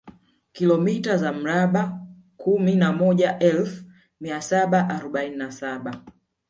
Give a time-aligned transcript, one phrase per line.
[0.51, 1.99] Kilomita za mraba
[2.37, 3.83] kumi na moja elfu
[4.19, 6.01] mia saba arobaini na saba